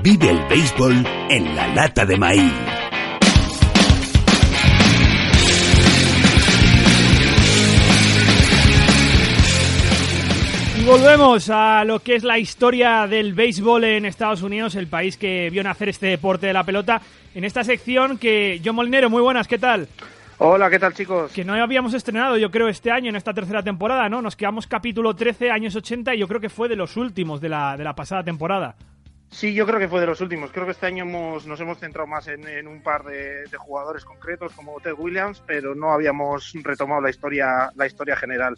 [0.00, 2.52] Vive el béisbol en la lata de maíz.
[10.80, 15.16] Y volvemos a lo que es la historia del béisbol en Estados Unidos, el país
[15.16, 17.02] que vio nacer este deporte de la pelota.
[17.34, 19.86] En esta sección que John Molinero, muy buenas, ¿qué tal?
[20.38, 21.30] Hola, ¿qué tal chicos?
[21.32, 24.22] Que no habíamos estrenado, yo creo, este año, en esta tercera temporada, ¿no?
[24.22, 27.50] Nos quedamos capítulo 13, años 80, y yo creo que fue de los últimos de
[27.50, 28.74] la, de la pasada temporada.
[29.32, 30.52] Sí, yo creo que fue de los últimos.
[30.52, 34.52] Creo que este año hemos, nos hemos centrado más en, un par de, jugadores concretos
[34.52, 38.56] como Ted Williams, pero no habíamos retomado la historia, la historia general.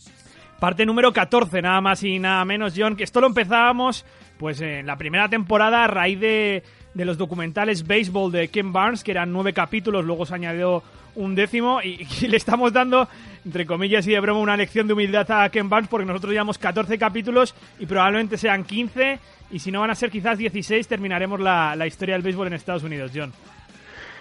[0.58, 4.04] Parte número 14, nada más y nada menos, John, que esto lo empezábamos
[4.36, 6.64] pues en la primera temporada a raíz de,
[6.94, 10.82] de los documentales Baseball de Ken Barnes, que eran nueve capítulos, luego se añadió
[11.16, 13.08] un décimo y, le estamos dando,
[13.44, 16.58] entre comillas y de broma, una lección de humildad a Ken Barnes porque nosotros llevamos
[16.58, 19.18] 14 capítulos y probablemente sean 15
[19.50, 22.54] y si no van a ser quizás 16 terminaremos la, la historia del béisbol en
[22.54, 23.32] Estados Unidos, John.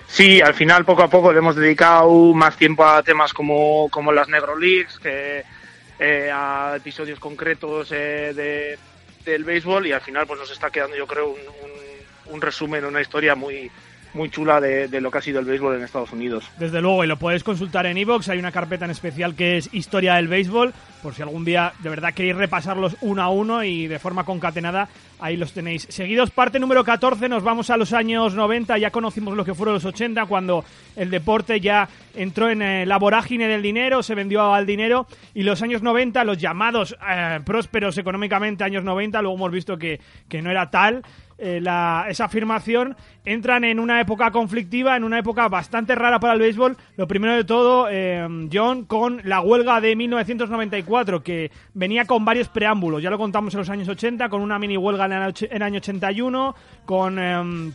[0.07, 4.11] Sí, al final poco a poco le hemos dedicado más tiempo a temas como, como
[4.11, 5.43] las Negro Leagues, que
[5.99, 8.77] eh, a episodios concretos eh, de,
[9.25, 11.72] del béisbol y al final pues nos está quedando yo creo un, un
[12.41, 13.71] resumen, una historia muy,
[14.13, 16.49] muy chula de, lo que ha sido el béisbol en Estados Unidos.
[16.57, 19.73] Desde luego, y lo podéis consultar en iVoox, hay una carpeta en especial que es
[19.73, 23.87] Historia del Béisbol, por si algún día de verdad queréis repasarlos uno a uno y
[23.87, 24.87] de forma concatenada,
[25.19, 25.87] ahí los tenéis.
[25.89, 29.75] Seguidos, parte número 14, nos vamos a los años 90, ya conocimos lo que fueron
[29.75, 30.63] los 80, cuando
[30.95, 35.43] el deporte ya entró en eh, la vorágine del dinero, se vendió al dinero, y
[35.43, 39.99] los años 90, los llamados eh, prósperos económicamente años 90, luego hemos visto que,
[40.29, 41.03] que no era tal,
[41.43, 41.57] eh,
[42.09, 42.95] esa afirmación,
[43.25, 46.77] entran en una época conflictiva, en una época bastante rara para el béisbol.
[46.95, 52.47] Lo primero de todo, eh, John, con la huelga de 1994, que venía con varios
[52.47, 53.03] preámbulos.
[53.03, 56.55] Ya lo contamos en los años 80, con una mini huelga en el, año 81,
[56.85, 57.73] con, em,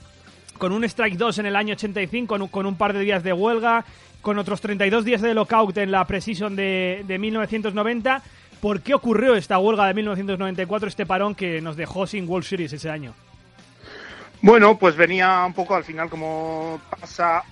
[0.57, 3.85] con un strike 2 en el año 85, con un, par de días de huelga,
[4.23, 8.23] con otros 32 días de lockout en la precision de, de 1990.
[8.63, 12.73] ¿Por qué ocurrió esta huelga de 1994, este parón que nos dejó sin World Series
[12.73, 13.15] ese año?
[14.41, 17.43] Bueno, pues venía un poco al final como pasa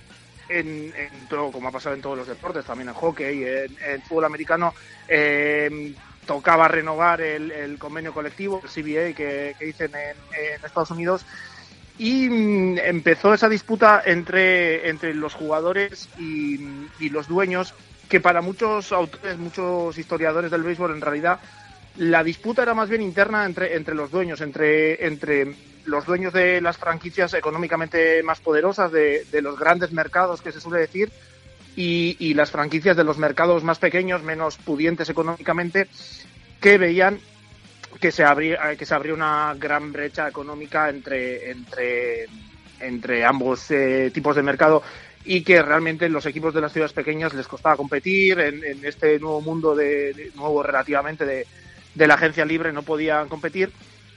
[0.49, 0.93] en,
[1.29, 4.73] todo, como ha pasado en todos los deportes, también en hockey, en, en fútbol americano,
[5.07, 5.93] eh,
[6.25, 11.25] tocaba renovar el, convenio colectivo, el CBA que, dicen en, Estados Unidos,
[11.97, 16.59] y mm, empezó esa disputa entre, entre los jugadores y,
[16.99, 17.73] y, los dueños,
[18.07, 21.39] que para muchos autores, muchos historiadores del béisbol, en realidad,
[21.97, 26.61] la disputa era más bien interna entre, entre los dueños, entre, entre los dueños de
[26.61, 31.11] las franquicias económicamente más poderosas, de, los grandes mercados que se suele decir,
[31.75, 35.87] y, las franquicias de los mercados más pequeños, menos pudientes económicamente,
[36.59, 37.19] que veían
[38.01, 42.25] que se abría, que se abría una gran brecha económica entre, entre,
[42.79, 44.83] entre ambos eh, tipos de mercado
[45.23, 49.41] y que realmente los equipos de las ciudades pequeñas les costaba competir en, este nuevo
[49.41, 51.47] mundo de, nuevo relativamente de,
[51.97, 53.71] de la agencia libre no podían competir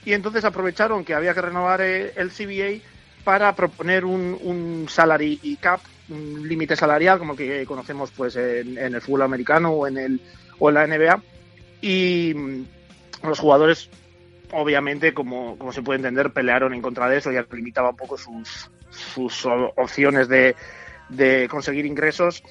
[0.05, 2.83] y entonces aprovecharon que había que renovar eh, el CBA
[3.23, 8.77] para proponer un, un salary cap, un límite salarial como el que conocemos pues en,
[8.77, 10.21] el fútbol americano o en el
[10.59, 11.21] o en la NBA
[11.81, 12.65] y mm,
[13.23, 13.89] los jugadores
[14.51, 18.17] obviamente como, como se puede entender pelearon en contra de eso ya limitaba un poco
[18.17, 20.55] sus, sus opciones de,
[21.09, 22.43] de conseguir ingresos.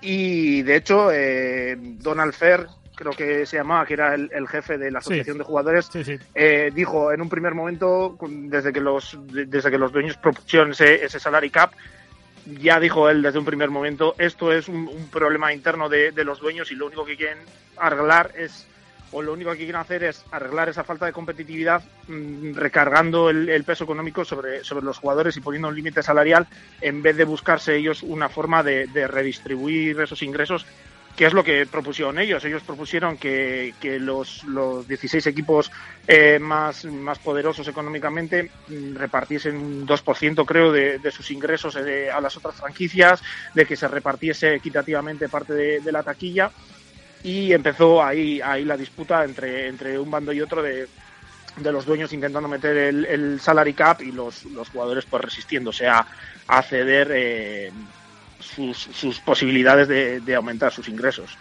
[0.00, 2.66] Y de hecho eh, Donald Fair
[2.96, 5.88] creo que se llamaba, que era el, jefe de la asociación de jugadores,
[6.34, 11.04] eh, dijo en un primer momento, desde que los, desde que los dueños propusieron ese,
[11.04, 11.72] ese salary cap,
[12.46, 16.72] ya dijo él desde un primer momento, esto es un, problema interno de, los dueños
[16.72, 17.38] y lo único que quieren
[17.76, 18.66] arreglar es,
[19.12, 23.64] o lo único que quieren hacer es arreglar esa falta de competitividad mm, recargando el,
[23.64, 26.46] peso económico sobre, sobre los jugadores y poniendo un límite salarial
[26.80, 30.64] en vez de buscarse ellos una forma de redistribuir esos ingresos
[31.16, 32.44] que es lo que propusieron ellos.
[32.44, 35.72] Ellos propusieron que, que los, los 16 equipos
[36.06, 42.20] eh, más, más poderosos económicamente mm, repartiesen un 2%, creo, de, de sus ingresos a
[42.20, 43.22] las otras franquicias,
[43.54, 46.50] de que se repartiese equitativamente parte de, la taquilla.
[47.22, 50.86] y empezó ahí, ahí la disputa entre, entre un bando y otro de,
[51.56, 55.86] de los dueños intentando meter el, el salary cap y los, los jugadores pues resistiéndose
[55.86, 56.06] a,
[56.46, 57.72] a ceder eh,
[58.40, 61.36] sus, sus, posibilidades de, de aumentar sus ingresos.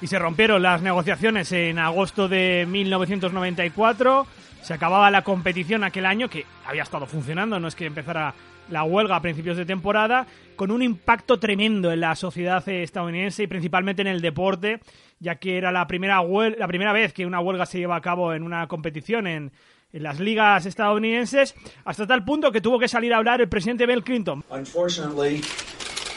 [0.00, 4.26] Y se rompieron las negociaciones en agosto de 1994.
[4.62, 8.34] Se acababa la competición aquel año, que había estado funcionando, no es que empezara
[8.68, 10.26] la huelga a principios de temporada,
[10.56, 14.80] con un impacto tremendo en la sociedad estadounidense y principalmente en el deporte,
[15.20, 18.34] ya que era la primera, la primera vez que una huelga se lleva a cabo
[18.34, 19.52] en una competición en,
[19.92, 21.54] en las ligas estadounidenses,
[21.84, 24.44] hasta tal punto que tuvo que salir a hablar el presidente Bill Clinton.
[24.50, 25.42] Unfortunately,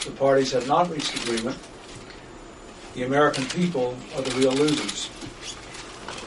[0.06, 1.58] the parties have not reached agreement.
[2.94, 5.10] The American people are the real losers.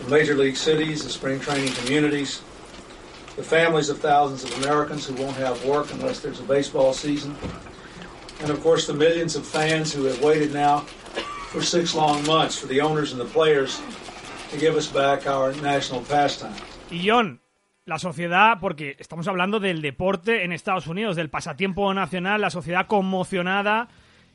[0.03, 2.41] The major league cities, the spring training communities,
[3.35, 7.35] the families of thousands of Americans who won't have work unless there's a baseball season,
[8.41, 10.79] and of course the millions of fans who have waited now
[11.49, 13.81] for six long months for the owners and the players
[14.51, 16.53] to give us back our national pastime.
[16.91, 17.39] Y John,
[17.89, 22.86] la sociedad, porque estamos hablando del deporte en Estados Unidos, del pasatiempo nacional, la sociedad
[22.86, 23.89] conmocionada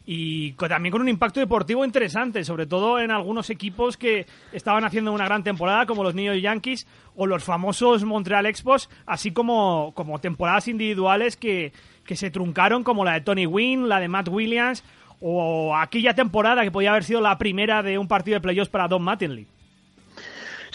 [0.04, 5.12] y también con un impacto deportivo interesante, sobre todo en algunos equipos que estaban haciendo
[5.12, 10.18] una gran temporada, como los New Yankees o los famosos Montreal Expos, así como, como
[10.18, 11.72] temporadas individuales que,
[12.04, 14.82] que se truncaron, como la de Tony Wynn, la de Matt Williams,
[15.20, 18.88] o aquella temporada que podía haber sido la primera de un partido de playoffs para
[18.88, 19.46] Don Mattingly.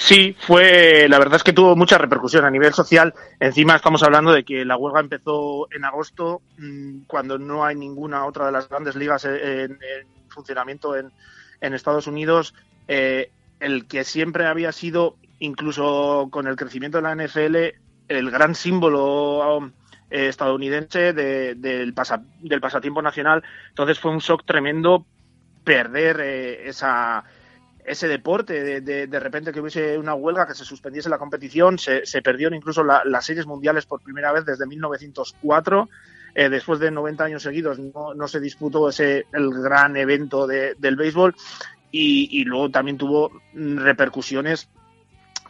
[0.01, 3.13] Sí, fue, la verdad es que tuvo mucha repercusión a nivel social.
[3.37, 8.25] Encima estamos hablando de que la huelga empezó en agosto, mmm, cuando no hay ninguna
[8.25, 11.11] otra de las grandes ligas en, en funcionamiento en,
[11.59, 12.55] en, Estados Unidos.
[12.87, 13.29] Eh,
[13.59, 17.55] el que siempre había sido, incluso con el crecimiento de la NFL,
[18.07, 19.69] el gran símbolo
[20.09, 21.93] eh, estadounidense de, del,
[22.39, 23.43] del pasatiempo nacional.
[23.67, 25.05] Entonces fue un shock tremendo
[25.65, 27.25] perder eh, esa
[27.85, 32.05] ese deporte, de, de, repente que hubiese una huelga, que se suspendiese la competición, se,
[32.05, 35.89] se perdieron incluso la, las series mundiales por primera vez desde 1904.
[36.35, 40.75] Eh, después de 90 años seguidos no, no, se disputó ese el gran evento de,
[40.77, 41.35] del béisbol
[41.91, 44.69] y, y, luego también tuvo repercusiones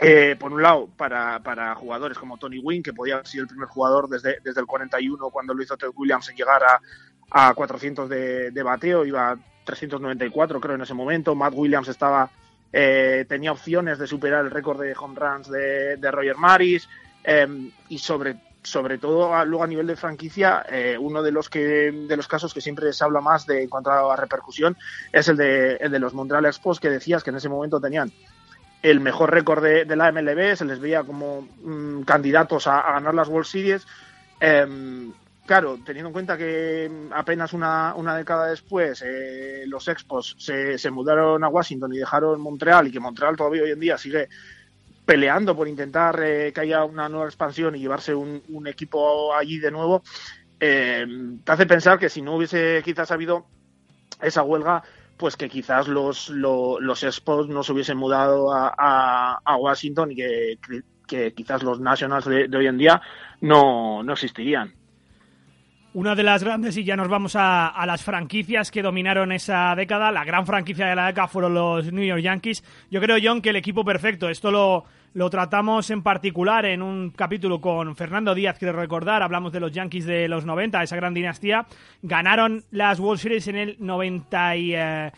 [0.01, 3.49] eh, por un lado, para, para, jugadores como Tony Wynn, que podía haber sido el
[3.49, 6.79] primer jugador desde, desde el 41 cuando lo hizo Ted Williams en llegar a,
[7.31, 11.35] a 400 de, de bateo, iba 394 creo en ese momento.
[11.35, 12.29] Matt Williams estaba
[12.71, 16.87] eh, tenía opciones de superar el récord de home runs de, de Roger Maris
[17.23, 17.47] eh,
[17.89, 21.91] y sobre sobre todo a, luego a nivel de franquicia eh, uno de los que
[21.91, 24.77] de los casos que siempre se habla más de en cuanto a repercusión
[25.13, 28.11] es el de el de los Montreal Expos que decías que en ese momento tenían
[28.81, 32.93] el mejor récord de, de, la MLB se les veía como mmm, candidatos a, a,
[32.93, 33.87] ganar las World Series
[34.41, 34.67] eh,
[35.49, 40.91] claro, teniendo en cuenta que apenas una, una década después eh, los Expos se, se,
[40.91, 44.29] mudaron a Washington y dejaron Montreal y que Montreal todavía hoy en día sigue
[45.07, 49.71] peleando por intentar eh, que haya una nueva expansión y llevarse un, equipo allí de
[49.71, 50.03] nuevo,
[50.59, 51.07] eh,
[51.43, 53.47] te hace pensar que si no hubiese quizás habido
[54.21, 54.83] esa huelga,
[55.17, 60.59] pues que quizás los, los, los Expos no se hubiesen mudado a, Washington y que,
[61.07, 63.01] que, quizás los Nationals de, de hoy en día
[63.41, 64.77] no, no existirían.
[65.93, 69.73] Una de las grandes, y ya nos vamos a, a, las franquicias que dominaron esa
[69.75, 70.11] década.
[70.11, 72.63] La gran franquicia de la década fueron los New York Yankees.
[72.91, 74.29] Yo creo, John, que el equipo perfecto.
[74.29, 79.23] Esto lo, lo tratamos en particular en un capítulo con Fernando Díaz, quiero recordar.
[79.23, 81.65] Hablamos de los Yankees de los 90, esa gran dinastía.
[82.03, 84.75] Ganaron las World Series en el 90 y...
[84.75, 85.11] Eh,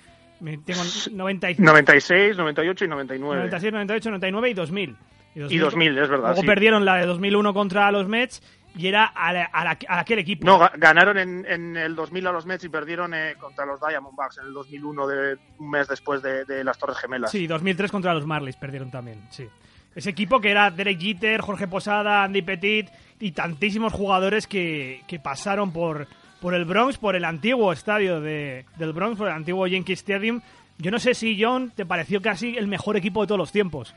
[0.66, 1.62] tengo 95.
[1.62, 3.36] 96, 98 y 99.
[3.36, 4.96] 96, 98, 99 y 2000.
[5.36, 6.28] Y 2000, y 2000 es verdad.
[6.30, 6.48] Luego sí.
[6.48, 8.42] perdieron la de 2001 contra los Mets
[8.76, 10.46] y era a, la, a, la, a, aquel equipo.
[10.46, 14.38] No, ganaron en, en, el 2000 a los Mets y perdieron eh, contra los Diamondbacks
[14.38, 17.32] en el 2001, de, un mes después de, de, las Torres Gemelas.
[17.32, 19.48] Sí, 2003 contra los Marlins perdieron también, sí.
[19.94, 25.20] Ese equipo que era Derek Jeter, Jorge Posada, Andy Petit y tantísimos jugadores que, que
[25.20, 26.08] pasaron por,
[26.40, 30.42] por el Bronx, por el antiguo estadio de, del Bronx, por el antiguo Yankee Stadium.
[30.78, 33.94] Yo no sé si, John, te pareció casi el mejor equipo de todos los tiempos.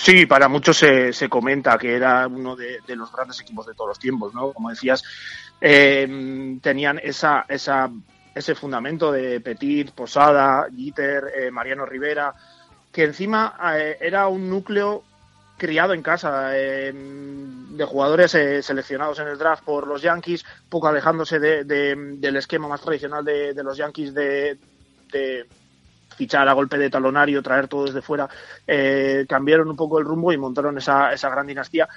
[0.00, 3.88] Sí, para muchos se, se comenta que era uno de, los grandes equipos de todos
[3.88, 4.52] los tiempos, ¿no?
[4.52, 5.02] Como decías,
[5.60, 7.90] eh, tenían esa, esa,
[8.32, 12.32] ese fundamento de Petit, Posada, Jeter, eh, Mariano Rivera,
[12.92, 15.02] que encima eh, era un núcleo
[15.56, 20.86] criado en casa eh, de jugadores eh, seleccionados en el draft por los Yankees, poco
[20.86, 24.58] alejándose de, de, del esquema más tradicional de, de los Yankees de,
[26.18, 28.28] fichar a golpe de talonario, traer todo desde fuera,
[28.66, 31.88] eh, cambiaron un poco el rumbo y montaron esa, esa gran dinastía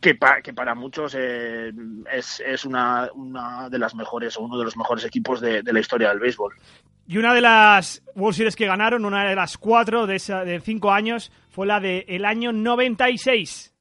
[0.00, 1.72] que, pa, que para muchos eh,
[2.12, 5.72] es, es una, una, de las mejores o uno de los mejores equipos de, de,
[5.72, 6.54] la historia del béisbol.
[7.06, 10.60] Y una de las World Series que ganaron, una de las cuatro de, esa, de
[10.60, 13.72] cinco años, fue la del el año 96.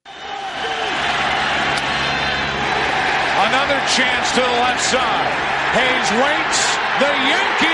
[3.43, 5.33] Another chance to the left side.
[5.75, 6.77] Hayes waits.
[6.99, 7.72] The Yankees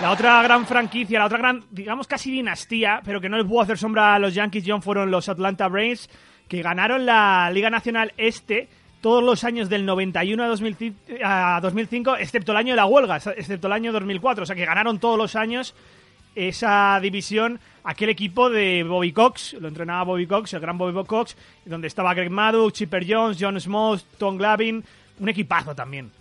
[0.00, 3.60] La otra gran franquicia, la otra gran, digamos casi dinastía, pero que no les pudo
[3.60, 6.08] hacer sombra a los Yankees, John, fueron los Atlanta Braves,
[6.48, 8.68] que ganaron la Liga Nacional Este
[9.00, 10.44] todos los años del 91
[11.24, 14.42] a, 2005, excepto el año de la huelga, excepto el año 2004.
[14.42, 15.74] O sea que ganaron todos los años
[16.34, 21.36] esa división, aquel equipo de Bobby Cox, lo entrenaba Bobby Cox, el gran Bobby Cox,
[21.64, 24.84] donde estaba Greg Maddux, Chipper Jones, John Smoth, Tom Glavin,
[25.18, 26.12] un equipazo también.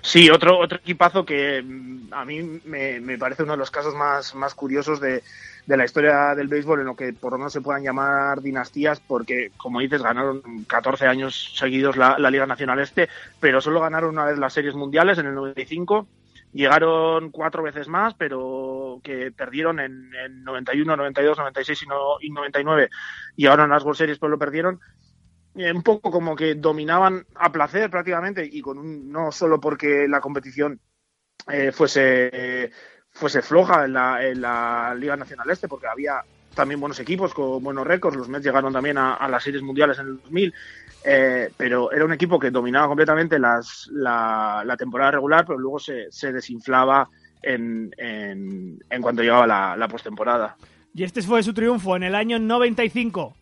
[0.00, 3.94] Sí, otro, otro equipazo que mm, a mí me, me parece uno de los casos
[3.94, 5.22] más, más curiosos de,
[5.66, 9.00] de la historia del béisbol en lo que por lo menos se puedan llamar dinastías,
[9.00, 14.24] porque, como dices, ganaron 14 años seguidos la, Liga Nacional Este, pero solo ganaron una
[14.24, 16.06] vez las series mundiales en el 95.
[16.52, 20.10] Llegaron cuatro veces más, pero que perdieron en,
[20.44, 22.90] 91, 92, 96 y, no, y 99.
[23.36, 24.80] Y ahora en las World Series pues lo perdieron
[25.54, 30.06] eh, un poco como que dominaban a placer prácticamente y con un, no solo porque
[30.08, 30.80] la competición
[31.50, 32.70] eh, fuese
[33.12, 36.22] fuese floja en la, en la Liga Nacional Este porque había
[36.54, 40.06] también buenos equipos con buenos récords los Mets llegaron también a, las series mundiales en
[40.06, 40.54] el 2000
[41.04, 45.78] eh, pero era un equipo que dominaba completamente las, la, la temporada regular pero luego
[45.78, 47.08] se, se desinflaba
[47.42, 50.56] en, en, en cuanto llegaba la, la postemporada.
[50.94, 53.34] Y este fue su triunfo en el año 95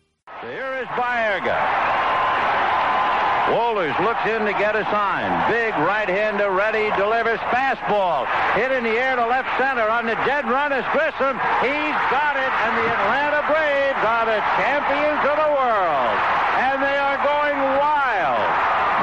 [3.49, 5.25] Wohlers looks in to get a sign.
[5.49, 8.27] Big right-hander ready, delivers fastball.
[8.53, 11.39] Hit in the air to left center on the dead run is Grissom.
[11.63, 16.15] He's got it, and the Atlanta Braves are the champions of the world.
[16.61, 18.45] And they are going wild.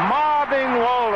[0.06, 1.07] Mobbing Wohlers,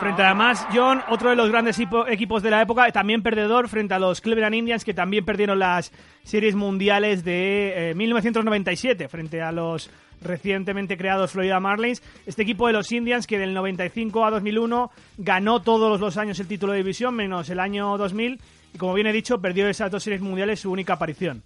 [0.00, 3.98] Frente además, John, otro de los grandes equipos de la época, también perdedor frente a
[3.98, 5.92] los Cleveland Indians, que también perdieron las
[6.24, 12.02] series mundiales de 1997 eh, frente a los recientemente creados Florida Marlins.
[12.26, 16.48] Este equipo de los Indians que del 95 a 2001 ganó todos los años el
[16.48, 18.40] título de división, menos el año 2000,
[18.74, 21.42] y como bien he dicho, perdió esas dos series mundiales su única aparición.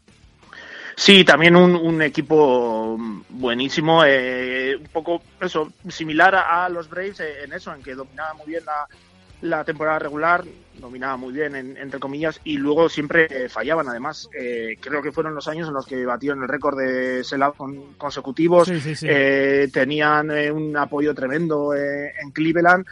[0.98, 2.96] Sí, también un, equipo
[3.28, 8.32] buenísimo, eh, un poco eso, similar a, los Braves eh, en eso, en que dominaba
[8.32, 8.86] muy bien la,
[9.42, 10.44] la temporada regular,
[10.78, 13.88] dominaba muy bien, entre comillas, y luego siempre eh, fallaban.
[13.88, 17.56] Además, eh, creo que fueron los años en los que batieron el récord de sellout
[17.96, 18.70] consecutivos,
[19.02, 22.86] eh, tenían un apoyo tremendo en Cleveland,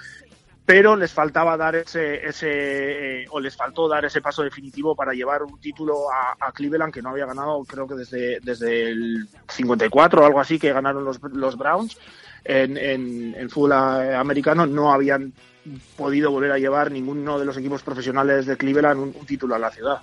[0.66, 5.42] pero les faltaba dar ese, ese o les faltó dar ese paso definitivo para llevar
[5.42, 10.26] un título a, Cleveland que no había ganado, creo que desde, desde el 54 o
[10.26, 11.98] algo así, que ganaron los, los Browns.
[12.46, 15.32] En, en fútbol americano no habían
[15.96, 19.70] podido volver a llevar ninguno de los equipos profesionales de Cleveland un, título a la
[19.70, 20.00] ciudad.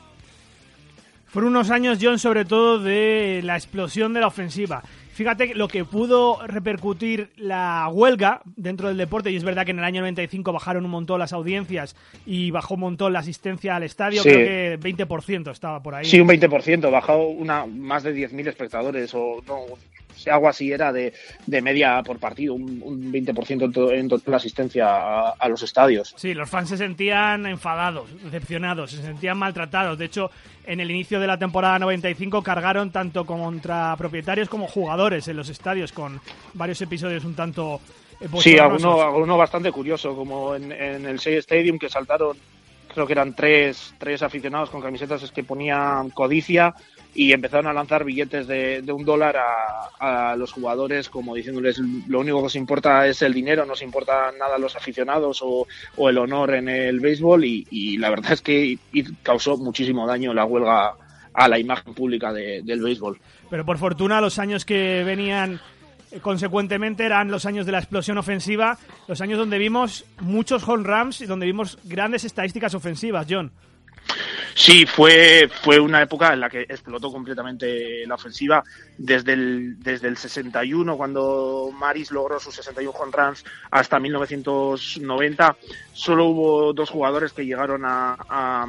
[1.28, 4.84] Fueron unos años, John, sobre todo de la explosión de la ofensiva.
[5.22, 9.78] Fíjate lo que pudo repercutir la huelga dentro del deporte, y es verdad que en
[9.78, 13.84] el año 95 bajaron un montón las audiencias y bajó un montón la asistencia al
[13.84, 16.06] estadio, creo que 20% estaba por ahí.
[16.06, 19.66] Sí, un 20%, bajó una, más de 10.000 espectadores, o no,
[20.32, 21.14] algo así era de,
[21.46, 26.14] de media por partido, un, un 20% en, toda la asistencia a, los estadios.
[26.18, 29.98] Sí, los fans se sentían enfadados, decepcionados, se sentían maltratados.
[29.98, 30.32] De hecho,
[30.66, 35.50] en el inicio de la temporada 95 cargaron tanto contra propietarios como jugadores en los
[35.50, 36.20] estadios con
[36.54, 37.82] varios episodios un tanto...
[38.20, 42.38] Eh, sí, alguno, alguno bastante curioso, como en, en el 6 Stadium que saltaron
[42.94, 46.74] creo que eran tres, tres aficionados con camisetas que ponían codicia
[47.14, 51.80] y empezaron a lanzar billetes de, de un dólar a, a, los jugadores como diciéndoles
[51.80, 55.68] lo único que os importa es el dinero, no os importa nada los aficionados o,
[55.98, 58.78] o el honor en el béisbol y, y, la verdad es que
[59.24, 60.94] causó muchísimo daño la huelga
[61.34, 63.20] a la imagen pública de, del béisbol.
[63.50, 65.60] Pero por fortuna los años que venían
[66.20, 68.78] consecuentemente eran los años de la explosión ofensiva,
[69.08, 73.52] los años donde vimos muchos home runs y donde vimos grandes estadísticas ofensivas, John.
[74.54, 78.64] Sí, fue, fue una época en la que explotó completamente la ofensiva.
[78.98, 85.56] Desde el, desde el 61, cuando Maris logró sus 61 home runs, hasta 1990,
[85.94, 88.68] solo hubo dos jugadores que llegaron a, a,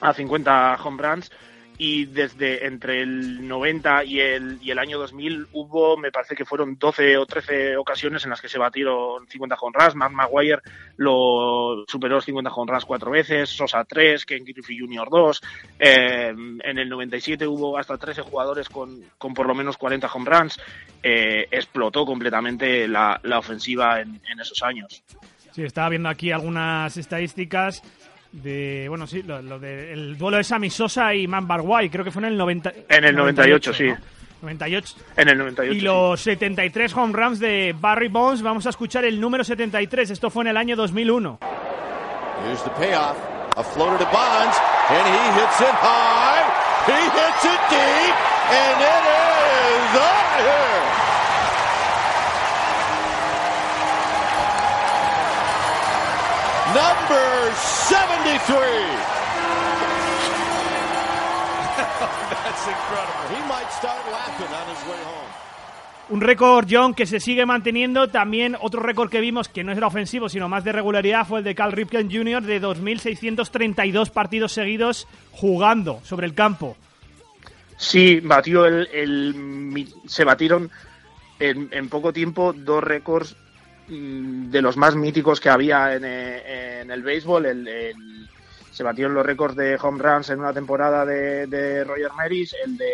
[0.00, 1.30] a 50 home runs
[1.78, 6.44] y desde entre el 90 y el, y el año 2000 hubo, me parece que
[6.44, 9.94] fueron 12 o 13 ocasiones en las que se batieron 50 runs.
[9.94, 10.60] Matt Maguire
[10.96, 15.08] lo superó los 50 runs cuatro veces, Sosa 3, Ken Griffey Jr.
[15.08, 15.42] 2.
[15.78, 20.28] Eh, en el 97 hubo hasta 13 jugadores con, con por lo menos 40 home
[20.28, 20.60] runs.
[21.00, 25.04] Eh, explotó completamente la, la ofensiva en, en esos años.
[25.52, 27.82] Sí, estaba viendo aquí algunas estadísticas
[28.32, 32.04] de bueno sí lo, lo de el duelo de Sammy Sosa y Man Barguay creo
[32.04, 33.84] que fue en el 90 En el 98, sí.
[33.88, 33.96] ¿no?
[34.42, 35.72] 98 En el 98.
[35.72, 35.84] y sí.
[35.84, 40.44] los 73 home runs de Barry Bonds vamos a escuchar el número 73 esto fue
[40.44, 41.38] en el año 2001
[42.44, 43.16] Here's the payoff.
[43.56, 44.56] A floater to Bonds,
[44.90, 46.44] and he hits it high.
[46.86, 48.14] He hits it deep,
[48.54, 50.17] and it is
[56.78, 58.62] Number 73.
[62.30, 63.24] That's incredible.
[63.34, 65.28] He might start laughing on his way home.
[66.10, 68.06] Un récord, John, que se sigue manteniendo.
[68.06, 71.44] También otro récord que vimos, que no era ofensivo, sino más de regularidad, fue el
[71.44, 72.42] de Cal Ripken Jr.
[72.42, 76.76] de 2.632 partidos seguidos jugando sobre el campo.
[77.76, 80.70] Sí, batió el, se batieron
[81.40, 83.36] en, en poco tiempo dos récords
[83.88, 87.46] de los más míticos que había en, eh, en el béisbol.
[87.46, 88.28] El, el-
[88.72, 92.76] se batieron los récords de home runs en una temporada de, de Roger Maris, el
[92.76, 92.90] de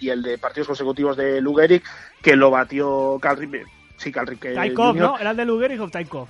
[0.00, 1.82] y el de partidos consecutivos de Lou Gehrig,
[2.22, 3.64] que lo batió Cal Ripken.
[3.96, 5.00] Sí, Cal Ripken Taikov, Jr.
[5.02, 5.18] ¿no?
[5.18, 6.28] ¿Era el de Lugerich o Taikov?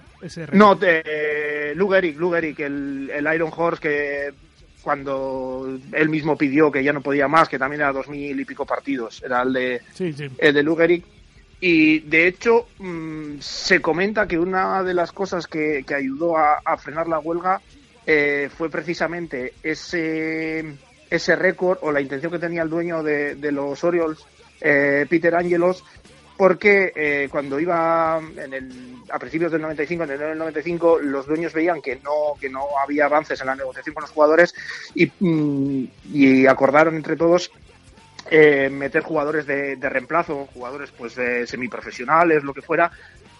[0.53, 4.31] No, de eh, Lou Gehrig, Lou Gehrig, el, el Iron Horse que
[4.81, 8.45] cuando él mismo pidió que ya no podía más, que también era dos mil y
[8.45, 10.29] pico partidos, era el de, Sí, sí.
[10.39, 11.05] el de Lou Gehrig.
[11.61, 16.77] Y de hecho, mm, se comenta que una de las cosas que, que ayudó a,
[16.77, 17.61] frenar la huelga
[18.07, 20.77] eh, fue precisamente ese,
[21.11, 24.19] ese récord o la intención que tenía el dueño de, de los Orioles,
[24.61, 25.85] eh, Peter Angelos,
[26.37, 31.27] porque eh, cuando iba en el, a principios del 95, en enero del 95, los
[31.27, 34.55] dueños veían que no, que no había avances en la negociación con los jugadores
[34.95, 37.51] y, mm, y acordaron entre todos
[38.31, 42.91] eh, meter jugadores de, de reemplazo, jugadores pues eh, semiprofesionales, lo que fuera,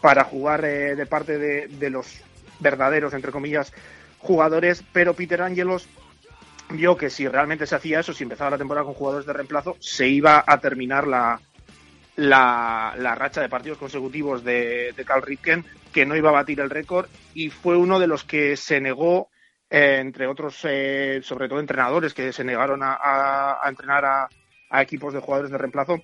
[0.01, 2.23] para jugar eh, de parte de, de los
[2.61, 3.73] verdaderos, entre comillas,
[4.19, 5.89] jugadores, pero Peter Angelos
[6.71, 9.77] vio que si realmente se hacía eso, si empezaba la temporada con jugadores de reemplazo,
[9.81, 11.41] se iba a terminar la,
[12.17, 16.61] la, la racha de partidos consecutivos de, de Carl Ripken, que no iba a batir
[16.61, 19.31] el récord, y fue uno de los que se negó,
[19.71, 24.33] eh, entre otros, sobre todo entrenadores que se negaron a- a entrenar a,
[24.71, 26.03] a equipos de jugadores de reemplazo,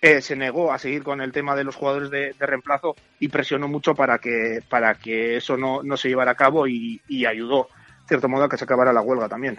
[0.00, 3.68] eh, se negó a seguir con el tema de los jugadores de, reemplazo y presionó
[3.68, 7.68] mucho para que, para que eso no, no se llevara a cabo y, y ayudó,
[8.02, 9.58] de cierto modo, a que se acabara la huelga también.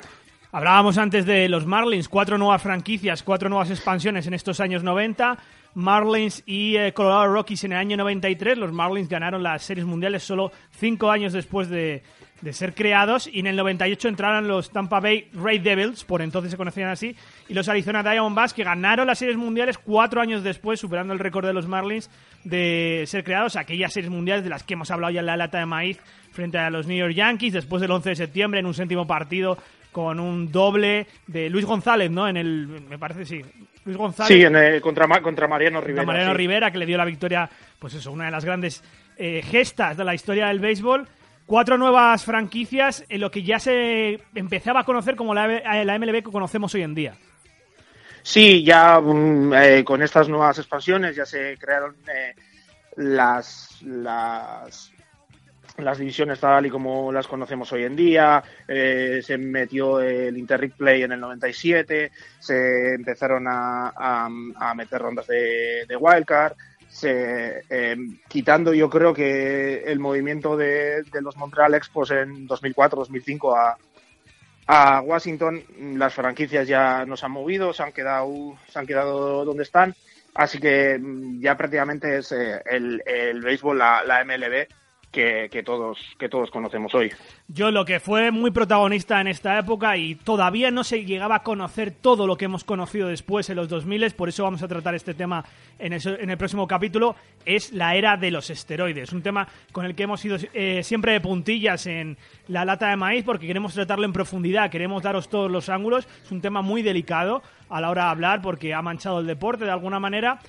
[0.51, 5.37] Hablábamos antes de los Marlins, cuatro nuevas franquicias, cuatro nuevas expansiones en estos años 90.
[5.73, 8.59] Marlins y eh, Colorado Rockies en el año 93.
[8.59, 12.03] Los Marlins ganaron las series mundiales solo cinco años después de,
[12.43, 13.27] de ser creados.
[13.31, 17.15] Y en el 98 entraron los Tampa Bay Ray Devils, por entonces se conocían así,
[17.47, 21.45] y los Arizona Diamondbacks, que ganaron las series mundiales cuatro años después, superando el récord
[21.45, 22.09] de los Marlins
[22.43, 23.55] de ser creados.
[23.55, 25.99] Aquellas series mundiales de las que hemos hablado ya en la lata de maíz
[26.31, 29.57] frente a los New York Yankees, después del 11 de septiembre, en un séptimo partido
[29.91, 32.27] con un doble de Luis González, ¿no?
[32.27, 33.41] En el, me parece, sí.
[33.85, 34.27] Luis González.
[34.35, 36.05] Sí, en el- contra, contra Mariano contra Rivera.
[36.05, 36.37] Mariano sí.
[36.37, 38.83] Rivera, que le dio la victoria, pues eso, una de las grandes
[39.17, 41.07] eh, gestas de la historia del béisbol.
[41.45, 45.45] Cuatro nuevas franquicias en lo que ya se empezaba a conocer como la,
[45.99, 47.15] MLB que conocemos hoy en día.
[48.21, 52.33] Sí, ya mm, eh, con estas nuevas expansiones ya se crearon eh,
[52.95, 53.81] las,
[55.77, 60.75] las divisiones tal y como las conocemos hoy en día, eh, se metió el Interleague
[60.77, 66.53] Play en el 97, se empezaron a, a- a meter rondas de, de wildcard,
[66.93, 73.77] se, eh, quitando yo creo que el movimiento de, los Montreal Expos en 2004-2005 a,
[74.67, 75.63] a Washington,
[75.95, 79.95] las franquicias ya nos han movido, se han quedado, se han quedado donde están,
[80.35, 84.67] así que mm, ya prácticamente es eh, el, el béisbol, la MLB,
[85.13, 87.11] que, todos, que todos conocemos hoy.
[87.47, 91.43] Yo lo que fue muy protagonista en esta época y todavía no se llegaba a
[91.43, 94.95] conocer todo lo que hemos conocido después en los 2000, por eso vamos a tratar
[94.95, 95.45] este tema
[95.77, 99.13] en, en el próximo capítulo, es la era de los esteroides.
[99.13, 102.97] Un tema con el que hemos ido eh, siempre de puntillas en la lata de
[102.97, 106.07] maíz porque queremos tratarlo en profundidad, queremos daros todos los ángulos.
[106.23, 109.65] Es un tema muy delicado a la hora de hablar porque ha manchado el deporte
[109.65, 110.39] de alguna manera.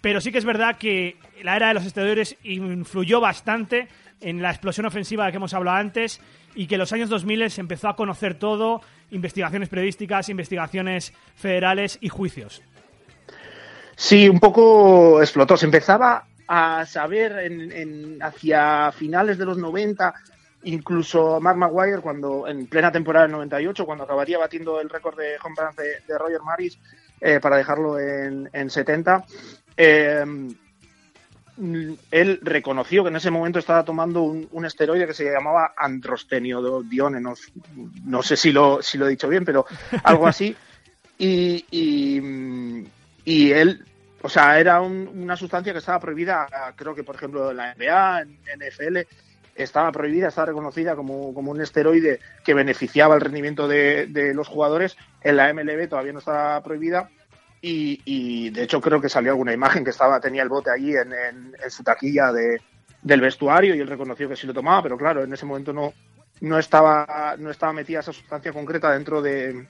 [0.00, 3.88] Pero sí que es verdad que la era de los esteroides influyó bastante
[4.20, 6.20] en la explosión ofensiva de la que hemos hablado antes
[6.54, 11.98] y que en los años 2000 se empezó a conocer todo, investigaciones periodísticas, investigaciones federales
[12.00, 12.62] y juicios.
[13.94, 15.56] Sí, un poco explotó.
[15.56, 20.14] Se empezaba a saber en, hacia finales de los 90,
[20.64, 25.36] incluso Mark Maguire, cuando en plena temporada del 98, cuando acabaría batiendo el récord de
[25.42, 26.78] home runs de, Roger Maris
[27.20, 29.24] eh, para dejarlo en, en 70,
[29.76, 30.24] eh,
[32.10, 37.20] él reconoció que en ese momento estaba tomando un, esteroide que se llamaba androstenio dione,
[37.20, 37.34] no,
[38.04, 39.66] no, sé si lo, si lo he dicho bien, pero
[40.04, 40.54] algo así.
[41.18, 41.64] Y,
[43.24, 43.82] y, él,
[44.20, 48.20] o sea, era una sustancia que estaba prohibida, creo que por ejemplo en la NBA,
[48.20, 48.98] en NFL,
[49.54, 54.46] estaba prohibida, estaba reconocida como, como un esteroide que beneficiaba el rendimiento de, de los
[54.46, 54.98] jugadores.
[55.22, 57.08] En la MLB todavía no estaba prohibida
[57.68, 61.54] y, de hecho creo que salió alguna imagen que estaba tenía el bote allí en,
[61.68, 62.60] su taquilla de,
[63.02, 65.92] del vestuario y él reconoció que sí lo tomaba, pero claro, en ese momento no,
[66.40, 69.66] no, estaba, no estaba metida esa sustancia concreta dentro de,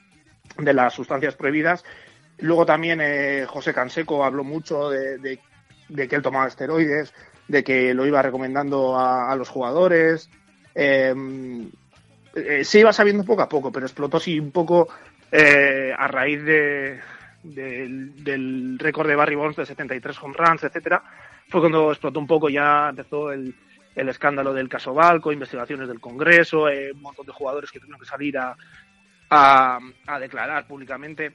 [0.58, 1.84] de las sustancias prohibidas.
[2.38, 5.40] Luego también eh, José Canseco habló mucho de,
[5.88, 7.14] que él tomaba esteroides,
[7.48, 10.28] de que lo iba recomendando a, los jugadores.
[10.74, 11.70] Em,
[12.34, 14.88] eh, se iba sabiendo poco a poco, pero explotó sí un poco
[15.32, 17.00] eh, a raíz de,
[17.54, 21.02] del, récord de Barry Bonds de 73 home runs, etcétera,
[21.48, 23.54] fue cuando explotó un poco, ya empezó el,
[23.94, 28.00] el escándalo del caso Balco, investigaciones del Congreso, eh, un montón de jugadores que tuvieron
[28.00, 28.56] que salir a,
[29.30, 31.32] a, declarar públicamente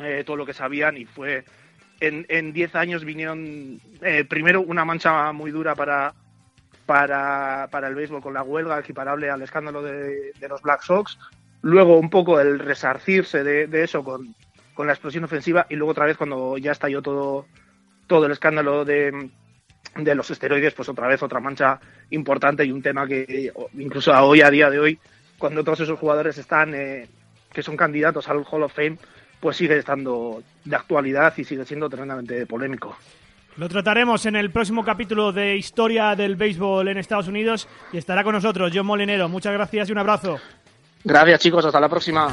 [0.00, 1.44] eh, todo lo que sabían y fue
[2.00, 6.14] en 10 años vinieron eh, primero una mancha muy dura para,
[6.86, 11.18] para, para el béisbol con la huelga equiparable al escándalo de, los Black Sox,
[11.62, 14.32] luego un poco el resarcirse de eso con,
[14.78, 17.46] con la explosión ofensiva y luego otra vez cuando ya estalló todo,
[18.06, 19.28] todo el escándalo de,
[19.96, 24.40] de los esteroides, pues otra vez otra mancha importante y un tema que incluso hoy,
[24.40, 25.00] a día de hoy,
[25.36, 27.08] cuando todos esos jugadores están, eh,
[27.52, 28.98] que son candidatos al Hall of Fame,
[29.40, 32.96] pues sigue estando de actualidad y sigue siendo tremendamente polémico.
[33.56, 38.22] Lo trataremos en el próximo capítulo de Historia del Béisbol en Estados Unidos y estará
[38.22, 39.28] con nosotros John Molinero.
[39.28, 40.38] Muchas gracias y un abrazo.
[41.02, 42.32] Gracias chicos, hasta la próxima.